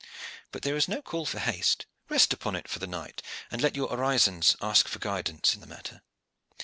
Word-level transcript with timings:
But 0.51 0.63
there 0.63 0.75
is 0.75 0.87
no 0.87 0.99
call 0.99 1.27
for 1.27 1.37
haste. 1.37 1.85
Rest 2.09 2.33
upon 2.33 2.55
it 2.55 2.67
for 2.67 2.79
the 2.79 2.87
night, 2.87 3.21
and 3.51 3.61
let 3.61 3.75
your 3.75 3.91
orisons 3.91 4.55
ask 4.59 4.87
for 4.87 4.97
guidance 4.97 5.53
in 5.53 5.61
the 5.61 5.67
matter. 5.67 6.01